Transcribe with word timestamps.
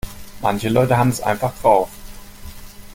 Manche 0.41 0.69
Leute 0.69 0.97
haben 0.97 1.11
es 1.11 1.21
einfach 1.21 1.53
drauf. 1.61 1.87